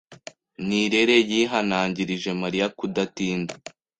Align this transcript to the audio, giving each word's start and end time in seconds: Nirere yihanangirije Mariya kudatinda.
Nirere 0.65 1.15
yihanangirije 1.31 2.29
Mariya 2.41 2.67
kudatinda. 2.77 3.53